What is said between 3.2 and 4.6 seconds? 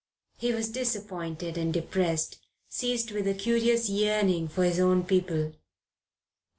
a curious yearning